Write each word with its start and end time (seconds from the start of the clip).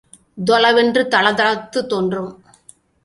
தொளவென்று 0.47 1.07
தளதளத்துத் 1.11 1.89
தோன்றும். 1.89 2.31